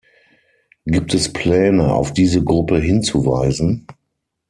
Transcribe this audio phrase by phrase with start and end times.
[0.87, 3.85] Gibt es Pläne, auf diese Gruppe hinzuweisen?